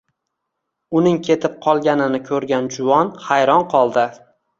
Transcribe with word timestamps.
Uning 0.99 1.19
ketib 1.27 1.59
qolganini 1.65 2.21
koʻrgan 2.29 2.71
juvon 2.79 3.13
hayron 3.27 3.63
qoldi 3.75 4.07